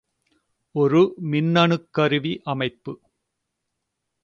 [0.75, 1.01] ஒரு
[1.23, 2.93] மின்னணுக்கருவி அமைப்பு.